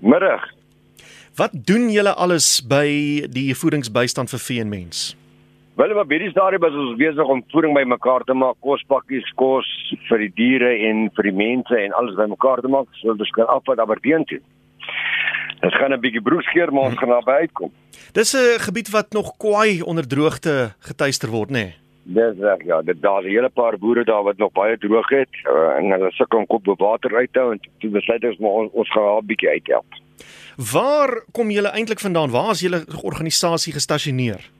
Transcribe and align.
Middag 0.00 0.57
Wat 1.38 1.52
doen 1.54 1.84
julle 1.94 2.10
alles 2.18 2.46
by 2.66 2.88
die 3.30 3.52
voedingsbystand 3.54 4.32
vir 4.32 4.40
vee 4.42 4.62
en 4.64 4.70
mens? 4.72 5.02
Wel, 5.78 5.92
maar 5.94 6.06
baie 6.10 6.32
daarby 6.34 6.66
is 6.66 6.78
ons 6.82 6.96
besig 6.98 7.28
om 7.30 7.44
voeding 7.52 7.76
bymekaar 7.76 8.24
te 8.26 8.34
maak, 8.34 8.56
kospakkies, 8.66 9.28
kos 9.38 9.68
vir 10.08 10.24
die 10.24 10.32
diere 10.40 10.72
en 10.88 11.04
vir 11.14 11.28
die 11.28 11.34
mense 11.38 11.78
en 11.78 11.94
alles 11.94 12.18
bymekaar 12.18 12.64
te 12.64 12.70
maak 12.74 12.90
sodat 12.98 13.22
ons 13.22 13.30
kan 13.36 13.52
afvat 13.54 13.78
Aberdeen 13.78 14.26
toe. 14.26 14.40
Dit 15.60 15.76
gaan 15.78 15.94
'n 15.94 16.00
bietjie 16.00 16.24
broekskeer 16.26 16.72
maar 16.72 16.90
ons 16.90 16.98
gaan 16.98 17.14
naby 17.14 17.30
uitkom. 17.46 17.70
Dis 18.18 18.34
'n 18.34 18.58
gebied 18.66 18.90
wat 18.90 19.12
nog 19.12 19.36
kwaai 19.38 19.82
onder 19.82 20.08
droogte 20.08 20.74
getuister 20.90 21.30
word, 21.30 21.50
nê? 21.50 21.52
Nee? 21.52 21.74
Dis 22.02 22.38
reg, 22.40 22.64
ja, 22.64 22.82
dit 22.82 23.00
daar's 23.02 23.24
'n 23.24 23.30
hele 23.30 23.48
paar 23.48 23.78
boere 23.78 24.04
daar 24.04 24.24
wat 24.24 24.38
nog 24.38 24.52
baie 24.52 24.78
droog 24.78 25.08
het 25.08 25.34
uh, 25.46 25.78
en 25.78 25.90
hulle 25.90 26.10
sukkel 26.10 26.38
om 26.38 26.46
kop 26.46 26.66
water 26.78 27.14
uit 27.16 27.32
te 27.32 27.38
hou 27.38 27.52
en 27.52 27.60
toe 27.78 27.90
besluit 27.90 28.24
ons 28.24 28.38
maar 28.38 28.50
ons, 28.50 28.70
ons 28.72 28.90
gaan 28.90 29.22
'n 29.22 29.26
bietjie 29.26 29.50
uithelp. 29.50 30.07
Waar 30.58 31.22
kom 31.32 31.50
julle 31.50 31.68
eintlik 31.68 32.00
vandaan? 32.00 32.30
Waar 32.30 32.50
is 32.50 32.60
julle 32.60 32.82
organisasie 33.02 33.72
gestasioneer? 33.72 34.50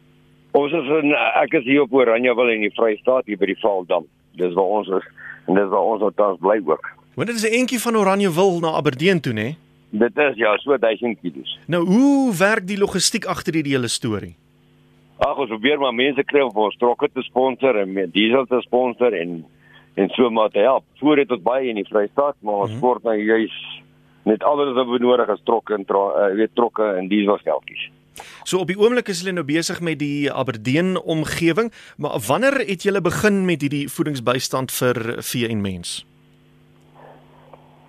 Ons 0.54 0.72
is 0.72 0.90
in 1.02 1.10
ek 1.42 1.56
is 1.58 1.64
hier 1.66 1.82
op 1.82 1.92
Oranjewil 1.92 2.52
in 2.52 2.60
die 2.68 2.74
Vrystaat 2.76 3.26
hier 3.26 3.38
by 3.40 3.48
die 3.50 3.56
Valdam. 3.58 4.06
Dis 4.38 4.54
waar 4.54 4.76
ons 4.78 4.92
is 4.94 5.08
en 5.48 5.58
dis 5.58 5.66
waar 5.72 5.88
ons 5.90 6.04
tans 6.14 6.38
bly 6.38 6.60
ook. 6.62 6.86
Want 7.18 7.32
dit 7.32 7.36
is 7.36 7.46
'n 7.50 7.58
entjie 7.60 7.80
van 7.82 7.96
Oranjewil 7.96 8.60
na 8.60 8.76
Aberdeen 8.78 9.20
toe, 9.20 9.32
né? 9.32 9.56
Dit 9.90 10.16
is 10.16 10.36
ja, 10.36 10.56
so 10.58 10.78
1000 10.78 11.18
km. 11.20 11.42
Nou, 11.66 11.84
hoe 11.84 12.34
werk 12.36 12.66
die 12.66 12.78
logistiek 12.78 13.24
agter 13.24 13.54
hierdie 13.54 13.72
hele 13.72 13.88
storie? 13.88 14.36
Ag, 15.18 15.36
ons 15.36 15.48
probeer 15.48 15.78
maar 15.78 15.94
mense 15.94 16.22
kry 16.24 16.40
om 16.40 16.54
ons 16.54 16.76
trokke 16.76 17.08
te 17.12 17.22
sponsor 17.22 17.76
en 17.76 17.92
met 17.92 18.12
diesel 18.12 18.46
te 18.46 18.60
sponsor 18.60 19.12
en 19.12 19.44
en 19.94 20.08
so 20.08 20.30
maar 20.30 20.50
te 20.50 20.58
help. 20.58 20.84
Voor 20.98 21.16
dit 21.16 21.28
tot 21.28 21.42
baie 21.42 21.68
in 21.68 21.74
die 21.74 21.88
Vrystaat, 21.88 22.36
maar 22.40 22.54
ons 22.54 22.70
mm 22.70 22.76
-hmm. 22.76 22.86
word 22.86 23.02
nou 23.02 23.16
juis 23.16 23.82
net 24.28 24.44
alles 24.46 24.74
wat 24.76 24.90
benodig 24.90 25.30
is 25.34 25.44
trokke 25.48 25.74
en 25.76 25.86
uh, 25.88 26.28
weet 26.36 26.54
trokke 26.58 26.84
en 26.98 27.08
dieselgeldjies. 27.10 27.88
So 28.42 28.62
op 28.64 28.70
die 28.70 28.78
oomblik 28.78 29.10
is 29.12 29.22
hulle 29.22 29.36
nou 29.36 29.46
besig 29.46 29.80
met 29.84 30.00
die 30.02 30.30
Aberdeen 30.32 30.96
omgewing, 30.98 31.70
maar 31.96 32.18
wanneer 32.26 32.58
het 32.66 32.82
julle 32.86 33.02
begin 33.04 33.44
met 33.46 33.62
hierdie 33.62 33.86
voedingsbystand 33.88 34.74
vir 34.74 35.22
vee 35.22 35.48
en 35.48 35.62
mens? 35.62 36.00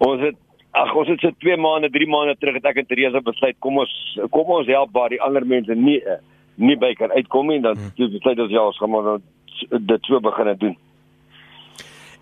Ons 0.05 0.21
het 0.23 0.37
ag 0.77 0.93
ons 0.95 1.09
het 1.09 1.19
se 1.19 1.31
2 1.41 1.57
maande, 1.57 1.89
3 1.89 2.07
maande 2.07 2.35
terug 2.39 2.59
het 2.59 2.67
ek 2.69 2.83
en 2.83 2.87
Teresa 2.87 3.21
besluit 3.25 3.57
kom 3.59 3.81
ons 3.81 3.93
kom 4.31 4.51
ons 4.53 4.69
help 4.69 4.93
waar 4.93 5.09
die 5.09 5.21
ander 5.21 5.45
mense 5.45 5.75
nie 5.75 5.97
nie 6.59 6.75
by 6.77 6.91
kan 6.99 7.11
uitkom 7.15 7.47
nie, 7.47 7.61
dan 7.63 7.77
hmm. 7.79 8.11
besluit 8.13 8.39
ons 8.43 8.53
ja, 8.53 8.63
ons 8.67 8.77
gaan 8.77 8.91
maar 8.91 9.19
dit 9.69 10.07
so 10.07 10.19
begin 10.19 10.51
doen. 10.59 10.77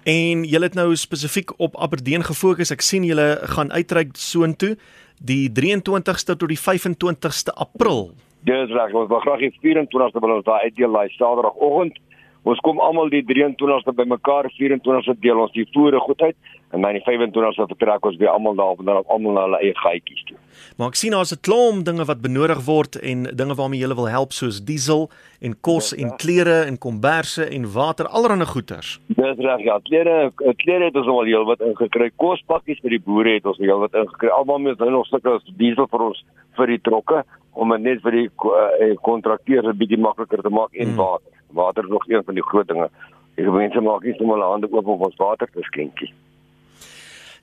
En 0.08 0.46
julle 0.48 0.70
het 0.70 0.76
nou 0.78 0.96
spesifiek 0.96 1.52
op 1.60 1.76
Aberdeen 1.76 2.24
gefokus. 2.24 2.72
Ek 2.72 2.84
sien 2.86 3.04
julle 3.04 3.42
gaan 3.52 3.74
uitreik 3.76 4.14
soontoe 4.16 4.78
die 5.20 5.50
23ste 5.52 6.38
tot 6.40 6.48
die 6.48 6.60
25ste 6.60 7.52
April. 7.60 8.14
Dis 8.48 8.72
reg, 8.72 8.94
ons 8.96 9.10
wil 9.12 9.20
graag 9.26 9.44
die 9.44 9.52
24ste 9.60 10.22
wil 10.24 10.38
ons 10.38 10.46
daar 10.48 10.64
uitdeel, 10.64 10.96
daai 10.96 11.10
Saterdagoggend. 11.18 12.00
Ons 12.48 12.62
kom 12.64 12.78
almal 12.80 13.10
die 13.12 13.24
23ste 13.28 13.92
bymekaar, 13.98 14.48
24ste 14.56 15.18
deel 15.20 15.40
ons 15.44 15.52
die 15.56 15.66
voere 15.74 16.00
goed 16.00 16.22
uit 16.22 16.36
en 16.76 16.84
dan 16.84 16.96
die 16.96 17.04
25ste 17.04 17.66
vertrek 17.74 18.06
ons 18.08 18.16
weer 18.20 18.32
almal 18.32 18.56
daar 18.56 18.76
op 18.76 18.84
en 18.84 18.90
dan 18.90 19.10
almal 19.12 19.36
na 19.36 19.44
hulle 19.48 19.60
eie 19.66 19.76
gaatjies 19.76 20.24
toe. 20.30 20.38
Maar 20.80 20.94
ek 20.94 21.00
sien 21.00 21.16
daar's 21.16 21.34
'n 21.36 21.44
klomp 21.48 21.86
dinge 21.86 22.06
wat 22.08 22.22
benodig 22.22 22.62
word 22.66 22.96
en 23.04 23.24
dinge 23.42 23.56
waarmee 23.56 23.82
jy 23.82 23.96
wil 23.96 24.08
help 24.08 24.32
soos 24.32 24.64
diesel 24.64 25.10
en 25.42 25.56
kos 25.62 25.94
en 25.94 26.16
klere 26.16 26.64
en 26.70 26.78
komberse 26.78 27.44
en 27.44 27.72
water, 27.74 28.08
allerlei 28.08 28.48
goeders. 28.48 29.00
Dis 29.08 29.38
reg, 29.38 29.64
ja, 29.64 29.80
klere, 29.84 30.32
klere 30.64 30.86
het 30.86 30.96
ons 30.96 31.08
al 31.08 31.24
heel 31.24 31.46
wat 31.46 31.62
ingekry. 31.62 32.12
Kospakkies 32.16 32.80
vir 32.80 32.90
die 32.90 33.04
boere 33.04 33.34
het 33.34 33.46
ons 33.46 33.58
heel 33.58 33.80
wat 33.80 33.94
ingekry. 33.94 34.30
Almal 34.30 34.60
moet 34.60 34.80
nou 34.80 34.92
nog 34.92 35.06
stukke 35.06 35.40
diesel 35.58 35.88
vir 35.88 36.02
ons 36.02 36.24
vir 36.56 36.68
die 36.68 36.82
trokke 36.82 37.24
om 37.54 37.74
net 37.82 38.02
vir 38.02 38.12
die 38.12 38.30
uh, 38.30 38.96
kontrakteurs 39.02 39.66
'n 39.66 39.78
bietjie 39.78 40.00
makliker 40.00 40.42
te 40.42 40.50
maak 40.50 40.74
en 40.74 40.88
hmm. 40.88 40.96
water. 40.96 41.37
Water 41.58 41.84
is 41.84 41.90
nog 41.90 42.06
een 42.08 42.24
van 42.26 42.38
die 42.38 42.46
groot 42.46 42.68
dinge. 42.70 42.90
Die 43.36 43.50
mense 43.50 43.82
maak 43.82 44.06
nie 44.06 44.16
sommer 44.18 44.38
hulle 44.38 44.54
hande 44.54 44.70
oop 44.72 44.88
om 44.94 45.06
ons 45.10 45.20
water 45.22 45.50
te 45.54 45.66
skenkie. 45.70 46.14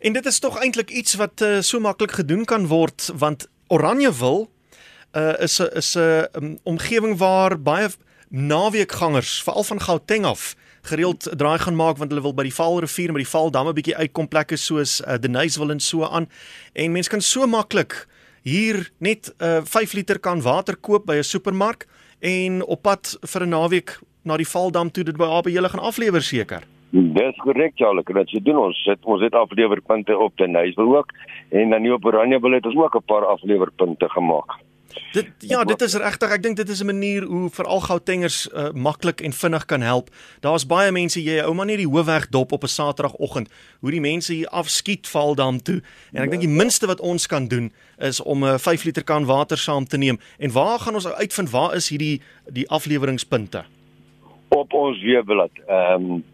En 0.04 0.12
dit 0.12 0.26
is 0.26 0.38
tog 0.38 0.58
eintlik 0.60 0.90
iets 0.90 1.14
wat 1.20 1.40
uh, 1.40 1.60
so 1.60 1.80
maklik 1.80 2.18
gedoen 2.20 2.44
kan 2.44 2.66
word 2.68 3.10
want 3.18 3.48
Oranjewil 3.72 4.48
uh, 5.16 5.32
is 5.40 5.58
'n 5.60 5.70
is 5.80 5.94
'n 5.96 6.26
um, 6.36 6.58
omgewing 6.62 7.16
waar 7.18 7.56
baie 7.60 7.88
naweekgangers 8.28 9.42
veral 9.42 9.64
van 9.64 9.80
Gauteng 9.80 10.24
af 10.24 10.54
gereeld 10.82 11.28
draai 11.36 11.58
gaan 11.58 11.76
maak 11.76 11.96
want 11.96 12.10
hulle 12.10 12.22
wil 12.22 12.34
by 12.34 12.42
die 12.42 12.54
Vaalrivier 12.54 13.12
by 13.12 13.22
die 13.22 13.30
Vaaldamme 13.30 13.72
bietjie 13.72 13.96
uitkom 13.96 14.28
plekke 14.28 14.56
soos 14.56 15.00
uh, 15.00 15.16
Denyswil 15.16 15.70
en 15.70 15.80
so 15.80 16.04
aan 16.04 16.28
en 16.72 16.92
mense 16.92 17.10
kan 17.10 17.20
so 17.20 17.46
maklik 17.46 18.06
hier 18.44 18.90
net 19.00 19.34
'n 19.38 19.44
uh, 19.44 19.64
5 19.64 19.92
liter 19.92 20.18
kan 20.20 20.40
water 20.40 20.76
koop 20.76 21.06
by 21.06 21.16
'n 21.16 21.22
supermark 21.22 21.86
en 22.20 22.62
op 22.62 22.82
pad 22.82 23.16
vir 23.20 23.42
'n 23.42 23.48
naweek 23.48 23.98
na 24.24 24.36
die 24.36 24.48
Valdam 24.48 24.90
toe 24.90 25.04
dit 25.04 25.16
by 25.16 25.24
AB 25.24 25.48
julle 25.48 25.68
gaan 25.68 25.84
aflewer 25.84 26.22
seker. 26.22 26.62
Dis 26.90 27.36
korrek, 27.42 27.72
Charles. 27.74 28.04
Dit 28.04 28.30
jy 28.30 28.40
doen 28.40 28.56
ons 28.56 28.82
sit 28.84 29.04
ons 29.04 29.22
het 29.22 29.34
aflewerpunte 29.34 30.14
op 30.18 30.36
te 30.36 30.46
Nysel 30.46 30.96
ook 30.96 31.10
en 31.50 31.70
dan 31.70 31.82
nie 31.82 31.92
op 31.92 32.04
Oranje 32.04 32.38
wil 32.40 32.52
het 32.52 32.66
ons 32.66 32.76
ook 32.76 32.94
'n 32.94 33.04
paar 33.06 33.26
aflewerpunte 33.26 34.08
gemaak. 34.08 34.50
Dit 35.12 35.26
ja, 35.38 35.64
dit 35.64 35.80
is 35.80 35.94
regtig. 35.94 36.30
Ek 36.30 36.42
dink 36.42 36.56
dit 36.56 36.68
is 36.68 36.82
'n 36.82 36.86
manier 36.86 37.22
hoe 37.22 37.50
veral 37.50 37.80
Gautengers 37.80 38.48
uh, 38.52 38.70
maklik 38.72 39.20
en 39.20 39.32
vinnig 39.32 39.64
kan 39.64 39.80
help. 39.80 40.10
Daar's 40.40 40.66
baie 40.66 40.92
mense 40.92 41.22
jy 41.22 41.42
ouma 41.42 41.64
net 41.64 41.76
die 41.76 41.88
hoofweg 41.88 42.28
dop 42.28 42.52
op 42.52 42.62
'n 42.62 42.66
Saterdagoggend, 42.66 43.50
hoe 43.80 43.90
die 43.90 44.00
mense 44.00 44.32
hier 44.32 44.48
afskiet 44.48 45.08
val 45.08 45.34
dan 45.34 45.62
toe. 45.62 45.82
En 46.12 46.22
ek 46.22 46.30
dink 46.30 46.42
die 46.42 46.56
minste 46.62 46.86
wat 46.86 47.00
ons 47.00 47.26
kan 47.26 47.48
doen 47.48 47.72
is 47.98 48.20
om 48.22 48.44
'n 48.44 48.58
5 48.58 48.84
liter 48.84 49.04
kan 49.04 49.24
water 49.24 49.58
saam 49.58 49.84
te 49.84 49.96
neem. 49.96 50.18
En 50.38 50.52
waar 50.52 50.78
gaan 50.78 50.94
ons 50.94 51.06
uitvind 51.06 51.50
waar 51.50 51.74
is 51.74 51.88
hierdie 51.88 52.20
die 52.46 52.68
afleweringspunte? 52.68 53.64
Op 54.48 54.72
ons 54.72 55.02
webblad. 55.02 55.50
Ehm 55.66 56.10
um, 56.10 56.24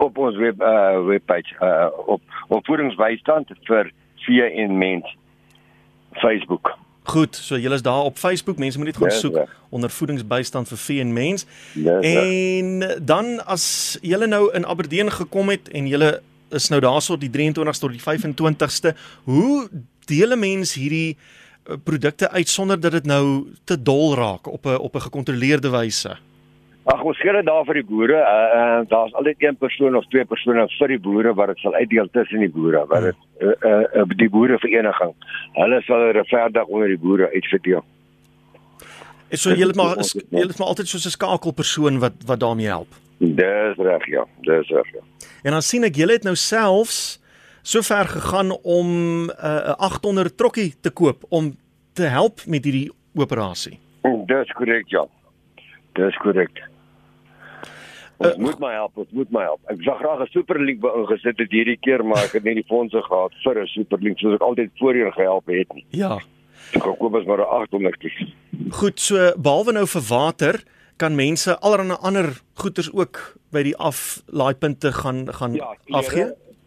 op 0.00 0.18
ons 0.18 0.36
web 0.36 0.60
uh, 0.60 1.04
webpage 1.04 1.54
uh, 1.60 1.86
op 2.06 2.22
op 2.48 2.66
voedingsbystand 2.66 3.52
vir 3.68 3.92
vee 4.16 4.42
en 4.42 4.78
mens 4.78 5.16
Facebook. 6.12 6.78
Goed, 7.02 7.36
so 7.36 7.58
julle 7.58 7.74
is 7.74 7.82
daar 7.82 8.02
op 8.04 8.18
Facebook. 8.18 8.58
Mense 8.58 8.78
moet 8.78 8.86
net 8.86 8.96
gaan 8.96 9.10
soek 9.10 9.34
ja, 9.34 9.46
onder 9.68 9.90
voedingsbystand 9.90 10.68
vir 10.68 10.78
vee 10.78 11.00
en 11.00 11.12
mens. 11.12 11.46
Ja, 11.74 11.98
en 12.00 12.84
dan 13.02 13.44
as 13.44 13.98
julle 14.02 14.26
nou 14.26 14.52
in 14.54 14.66
Aberdeen 14.66 15.10
gekom 15.12 15.48
het 15.48 15.68
en 15.68 15.86
julle 15.86 16.20
is 16.54 16.68
nou 16.68 16.80
daarso 16.80 17.16
die 17.18 17.30
23ste 17.30 17.86
tot 17.86 17.94
die 17.94 18.02
25ste, 18.02 18.94
hoe 19.24 19.68
deel 20.10 20.32
'n 20.34 20.38
mens 20.38 20.74
hierdie 20.74 21.16
eh, 21.16 21.76
produkte 21.84 22.30
uit 22.30 22.48
sonder 22.48 22.80
dat 22.80 22.92
dit 22.92 23.06
nou 23.06 23.46
te 23.64 23.82
dol 23.82 24.14
raak 24.14 24.46
op 24.46 24.66
'n 24.66 24.78
op 24.78 24.94
'n 24.94 25.06
gekontroleerde 25.08 25.70
wyse? 25.70 26.16
Ag 26.88 27.02
ons 27.04 27.18
gee 27.20 27.32
dit 27.32 27.44
daar 27.44 27.64
vir 27.68 27.74
die 27.74 27.84
boere. 27.84 28.16
Uh, 28.16 28.58
uh 28.58 28.88
daar's 28.88 29.12
altyd 29.12 29.42
een 29.44 29.56
persoon 29.56 29.96
of 29.96 30.06
twee 30.08 30.24
persone 30.24 30.64
vir 30.78 30.88
die 30.88 30.98
boere 30.98 31.34
wat 31.34 31.52
dit 31.52 31.58
sal 31.58 31.74
uitdeel 31.74 32.08
tussen 32.10 32.40
die 32.40 32.50
boere, 32.50 32.86
wat 32.88 33.02
dit 33.02 33.16
uh, 33.44 33.84
uh, 33.94 34.04
die 34.16 34.30
boere 34.32 34.58
vereniging. 34.58 35.12
Hulle 35.58 35.82
sal 35.84 36.12
dit 36.12 36.28
verder 36.28 36.64
onder 36.64 36.88
die 36.88 36.98
boere 36.98 37.28
uitverdeel. 37.34 37.84
En 39.30 39.38
so 39.38 39.52
jy 39.52 39.66
het 39.68 39.76
maar 39.76 40.00
jy 40.00 40.42
het 40.46 40.58
maar 40.58 40.72
altyd 40.72 40.88
so 40.88 40.96
'n 40.96 41.14
skakelpersoon 41.16 41.98
wat 41.98 42.16
wat 42.26 42.40
daarmee 42.40 42.66
help. 42.66 42.88
Dis 43.18 43.76
reg 43.76 44.06
ja, 44.06 44.24
dis 44.40 44.68
reg 44.68 44.92
ja. 44.92 45.02
En 45.42 45.50
dan 45.52 45.62
sien 45.62 45.84
ek 45.84 45.94
julle 45.94 46.12
het 46.12 46.24
nou 46.24 46.34
selfs 46.34 47.20
so 47.62 47.82
ver 47.82 48.08
gegaan 48.08 48.50
om 48.62 48.88
'n 49.24 49.30
uh, 49.30 49.76
800 49.76 50.36
trokkie 50.36 50.74
te 50.80 50.90
koop 50.90 51.24
om 51.28 51.56
te 51.92 52.02
help 52.02 52.40
met 52.46 52.64
hierdie 52.64 52.90
operasie. 53.14 53.78
Dis 54.26 54.52
korrek 54.52 54.88
ja. 54.88 55.06
Dis 55.98 56.16
korrek. 56.22 56.62
Ons 58.20 58.34
uh, 58.36 58.40
moet 58.44 58.58
my 58.60 58.72
help, 58.74 58.98
ons 59.00 59.12
moet 59.16 59.30
my 59.32 59.46
help. 59.48 59.62
Ek 59.72 59.80
sou 59.86 59.94
graag 59.96 60.20
'n 60.26 60.32
superlink 60.34 60.80
by 60.82 60.90
ingesit 61.00 61.38
het 61.40 61.54
hierdie 61.56 61.78
keer, 61.80 62.04
maar 62.04 62.26
ek 62.26 62.36
het 62.36 62.44
nie 62.44 62.58
die 62.60 62.68
fondse 62.68 63.00
gehad 63.02 63.32
vir 63.44 63.62
'n 63.62 63.70
superlink 63.72 64.18
soos 64.18 64.34
ek 64.36 64.44
altyd 64.44 64.70
voorheen 64.78 65.12
gehelp 65.12 65.46
het 65.46 65.72
nie. 65.74 65.86
Ja. 65.90 66.18
Ek 66.76 66.84
koop 66.84 67.14
as 67.14 67.24
maar 67.24 67.40
800 67.40 67.96
kies. 67.98 68.18
Goed, 68.70 69.00
so 69.00 69.32
behalwe 69.36 69.72
nou 69.72 69.86
vir 69.86 70.04
water, 70.08 70.60
kan 71.00 71.16
mense 71.16 71.56
allerlei 71.64 71.96
ander 72.02 72.28
goederes 72.60 72.90
ook 72.92 73.40
by 73.52 73.62
die 73.62 73.76
aflaaipunte 73.76 74.92
gaan 74.92 75.26
gaan 75.32 75.54
ja, 75.56 75.72
kleren, 75.84 75.98
afgee. 75.98 76.26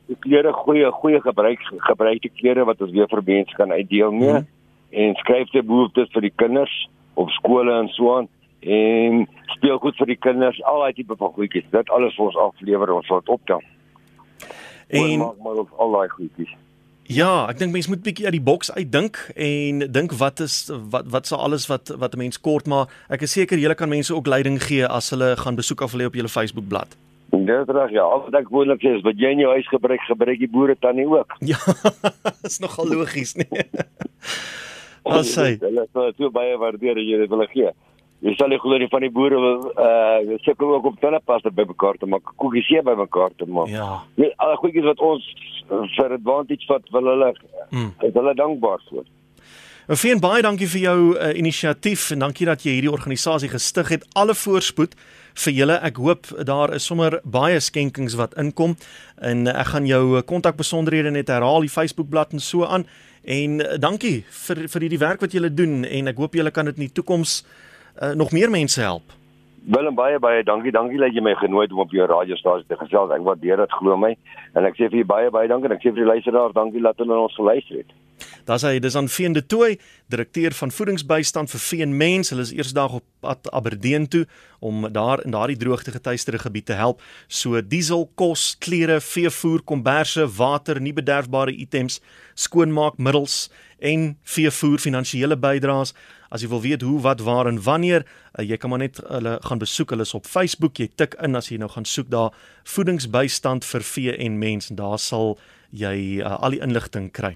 Die 0.10 0.18
klere 0.26 0.54
goeie 0.54 0.90
goeie 0.92 1.22
gebruik 1.22 1.62
gebruikte 1.90 2.30
klere 2.42 2.66
wat 2.66 2.82
ons 2.82 2.92
weer 2.92 3.08
vir 3.08 3.22
mense 3.26 3.56
kan 3.56 3.72
uitdeel 3.72 4.12
mee 4.12 4.34
hmm. 4.34 4.48
en 4.90 5.16
skryfte 5.22 5.64
behoeftes 5.64 6.10
vir 6.16 6.28
die 6.28 6.34
kinders 6.36 6.74
op 7.14 7.30
skole 7.38 7.78
en 7.78 7.92
so 7.94 8.18
aan 8.18 8.30
en 8.66 9.28
speel 9.58 9.78
goed 9.78 9.96
vir 10.00 10.14
die 10.14 10.20
kinders, 10.20 10.60
al 10.64 10.84
daai 10.84 10.94
tipe 10.94 11.16
van 11.20 11.32
goedjies. 11.36 11.70
Dit 11.72 11.90
alles 11.90 12.18
ons 12.18 12.36
aflewer 12.36 12.94
ons 12.96 13.08
wat 13.08 13.30
optel. 13.30 13.64
En 14.88 15.18
maak 15.18 15.40
maar 15.44 15.64
op 15.64 15.72
al 15.78 15.92
daai 15.92 16.10
goedjies. 16.10 16.54
Ja, 17.12 17.46
ek 17.52 17.60
dink 17.60 17.74
mense 17.76 17.92
moet 17.92 18.04
bietjie 18.04 18.30
uit 18.30 18.38
die 18.38 18.44
boks 18.44 18.72
uitdink 18.72 19.18
en 19.36 19.84
dink 19.92 20.14
wat 20.22 20.40
is 20.40 20.70
wat 20.92 21.10
wat 21.12 21.28
sal 21.28 21.42
alles 21.44 21.68
wat 21.68 21.92
wat 22.00 22.16
'n 22.16 22.18
mens 22.24 22.40
kort 22.40 22.66
maar 22.66 22.88
ek 23.10 23.28
is 23.28 23.36
seker 23.36 23.60
julle 23.60 23.76
kan 23.76 23.90
mense 23.90 24.16
ook 24.16 24.28
leiding 24.28 24.62
gee 24.64 24.88
as 24.88 25.10
hulle 25.10 25.36
gaan 25.36 25.56
besoek 25.56 25.82
af 25.82 25.94
lê 25.94 26.06
op 26.06 26.16
julle 26.16 26.32
Facebook 26.32 26.68
bladsy. 26.68 26.96
Dit 27.32 27.70
reg 27.70 27.92
ja, 27.92 28.04
al 28.04 28.24
wat 28.24 28.36
ek 28.40 28.48
gewoonlik 28.48 28.80
sê 28.80 28.96
is 28.96 29.04
wat 29.04 29.18
jy 29.18 29.32
in 29.34 29.40
jou 29.40 29.52
huis 29.52 29.68
gebruik, 29.68 30.02
gebruik 30.08 30.40
die 30.40 30.48
boere 30.48 30.76
tannie 30.80 31.08
ook. 31.08 31.34
Ja, 31.52 31.58
is 32.44 32.60
nogal 32.60 32.88
logies 32.88 33.36
nie. 33.36 33.50
Wat 35.04 35.26
sê? 35.26 35.58
Hulle 35.60 35.88
sê 35.92 36.12
so 36.18 36.30
baie 36.30 36.56
waardeer 36.58 36.98
jy 36.98 37.18
dit 37.18 37.30
wil 37.30 37.46
gee. 37.52 37.74
Jy 38.24 38.38
sal 38.40 38.54
nie 38.54 38.60
glo 38.62 38.78
nie 38.80 38.88
van 38.92 39.04
die 39.04 39.12
boere 39.12 39.40
uh 39.40 40.38
sukkel 40.46 40.70
ook 40.78 40.86
om 40.88 41.00
tandepasta 41.02 41.52
by 41.52 41.66
mekaar 41.68 41.98
te 42.00 42.08
maak, 42.08 42.30
koekies 42.40 42.70
hier 42.72 42.84
by 42.86 42.96
mekaar 42.96 43.34
te 43.36 43.48
maak. 43.48 43.72
Ja. 43.72 43.88
Nee, 44.16 44.32
al 44.38 44.54
die 44.54 44.60
goedjies 44.62 44.88
wat 44.88 45.04
ons 45.04 45.26
vir 45.98 46.16
advantage 46.16 46.70
wat 46.70 46.88
wil 46.96 47.10
hulle 47.12 47.34
mm. 47.72 47.90
is 48.08 48.16
hulle 48.16 48.34
dankbaar 48.40 48.80
vir. 48.88 49.04
Efien 49.92 50.22
baie 50.24 50.40
dankie 50.46 50.70
vir 50.72 50.82
jou 50.86 51.00
uh, 51.12 51.34
inisiatief 51.36 52.06
en 52.16 52.24
dankie 52.24 52.48
dat 52.48 52.64
jy 52.64 52.78
hierdie 52.78 52.94
organisasie 52.94 53.50
gestig 53.52 53.92
het. 53.92 54.06
Alle 54.16 54.32
voorspoed 54.40 54.96
vir 55.44 55.56
julle. 55.58 55.76
Ek 55.84 56.00
hoop 56.00 56.30
daar 56.48 56.72
is 56.78 56.88
sommer 56.88 57.18
baie 57.28 57.60
skenkings 57.60 58.16
wat 58.16 58.38
inkom 58.40 58.78
en 59.20 59.44
uh, 59.50 59.58
ek 59.60 59.74
gaan 59.74 59.90
jou 59.90 60.22
kontak 60.30 60.56
besonderhede 60.56 61.12
net 61.12 61.28
herhaal, 61.28 61.68
die 61.68 61.74
Facebook 61.74 62.08
bladsy 62.08 62.40
en 62.40 62.46
so 62.48 62.64
aan. 62.64 62.88
En 63.28 63.60
uh, 63.60 63.76
dankie 63.76 64.22
vir 64.46 64.64
vir 64.72 64.88
hierdie 64.88 65.04
werk 65.04 65.28
wat 65.28 65.36
julle 65.36 65.52
doen 65.52 65.84
en 65.84 66.12
ek 66.16 66.24
hoop 66.24 66.40
julle 66.40 66.56
kan 66.56 66.72
dit 66.72 66.80
in 66.80 66.88
die 66.88 66.96
toekoms 67.02 67.42
uh, 67.44 67.60
nog 68.16 68.32
meer 68.32 68.50
mense 68.50 68.82
help. 68.82 69.14
Willem 69.64 69.96
baie 69.96 70.20
baie 70.20 70.44
dankie. 70.44 70.72
Dankie 70.72 71.00
dat 71.00 71.14
jy 71.16 71.22
my 71.24 71.36
genooi 71.40 71.64
het 71.64 71.74
om 71.74 71.84
op 71.86 71.92
jou 71.96 72.08
radiostasie 72.08 72.68
te 72.68 72.76
gesels. 72.76 73.14
Ek 73.16 73.24
waardeer 73.24 73.62
dit 73.64 73.76
glo 73.80 73.96
my. 73.98 74.12
En 74.60 74.68
ek 74.68 74.76
sê 74.76 74.90
vir 74.90 75.04
jou 75.04 75.08
baie 75.08 75.30
baie 75.32 75.48
dankie 75.48 75.70
en 75.70 75.76
ek 75.78 75.86
sê 75.86 75.94
vir 75.94 76.04
die 76.04 76.10
luisteraars 76.10 76.56
dankie 76.58 76.84
dat 76.84 77.00
hulle 77.00 77.20
ons 77.28 77.38
geluister 77.40 77.80
het. 77.80 77.94
Daar's 78.48 78.66
hy, 78.68 78.80
dis 78.84 78.96
aan 79.00 79.08
Veende 79.08 79.46
Tooi, 79.46 79.78
direkteur 80.12 80.52
van 80.54 80.72
voedingsbystand 80.72 81.52
vir 81.52 81.62
vee 81.64 81.86
en 81.86 81.98
mens. 81.98 82.32
Hulle 82.34 82.44
is 82.44 82.52
eers 82.52 82.74
dag 82.76 82.98
op 83.00 83.06
pad 83.24 83.48
Aberdeen 83.52 84.08
toe 84.08 84.26
om 84.60 84.88
daar 84.92 85.24
in 85.24 85.32
daardie 85.32 85.58
droogte 85.58 85.92
getuieerde 85.92 86.40
gebied 86.40 86.66
te 86.66 86.74
help. 86.80 87.02
So 87.28 87.62
diesel, 87.62 88.10
kos, 88.16 88.56
klere, 88.60 89.00
veevoer, 89.02 89.64
komberse, 89.64 90.28
water, 90.38 90.82
nie 90.82 90.94
bederfbare 90.94 91.56
items, 91.56 92.02
skoonmaakmiddels 92.36 93.48
en 93.80 94.14
veevoer 94.24 94.80
finansiële 94.80 95.38
bydraes. 95.40 95.94
As 96.34 96.42
jy 96.42 96.50
wil 96.50 96.64
weet 96.64 96.82
hoe, 96.82 97.00
wat, 97.04 97.22
waar 97.22 97.48
en 97.48 97.62
wanneer, 97.62 98.08
uh, 98.34 98.44
jy 98.44 98.58
kan 98.58 98.74
maar 98.74 98.82
net 98.82 99.00
hulle 99.08 99.38
gaan 99.46 99.62
besoek. 99.62 99.94
Hulle 99.94 100.08
is 100.08 100.16
op 100.18 100.26
Facebook. 100.26 100.82
Jy 100.82 100.90
tik 100.98 101.16
in 101.22 101.38
as 101.38 101.52
jy 101.52 101.60
nou 101.62 101.70
gaan 101.70 101.86
soek 101.86 102.10
daar 102.10 102.34
voedingsbystand 102.76 103.68
vir 103.68 103.88
vee 103.94 104.18
en 104.18 104.40
mens 104.42 104.72
en 104.72 104.82
daar 104.82 105.00
sal 105.00 105.38
jy 105.70 105.96
uh, 106.22 106.38
al 106.40 106.58
die 106.58 106.64
inligting 106.66 107.12
kry. 107.14 107.36